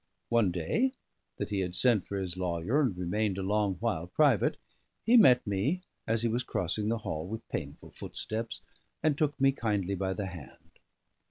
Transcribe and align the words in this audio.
One 0.29 0.49
day, 0.51 0.93
that 1.37 1.51
he 1.51 1.59
had 1.59 1.75
sent 1.75 2.07
for 2.07 2.17
his 2.17 2.35
lawyer, 2.35 2.81
and 2.81 2.97
remained 2.97 3.37
a 3.37 3.43
long 3.43 3.75
while 3.75 4.07
private, 4.07 4.57
he 5.05 5.15
met 5.15 5.45
me 5.45 5.83
as 6.07 6.23
he 6.23 6.27
was 6.27 6.41
crossing 6.41 6.87
the 6.89 6.97
hall 6.97 7.27
with 7.27 7.47
painful 7.49 7.91
footsteps, 7.91 8.61
and 9.03 9.15
took 9.15 9.39
me 9.39 9.51
kindly 9.51 9.93
by 9.93 10.13
the 10.13 10.25
hand. 10.25 10.79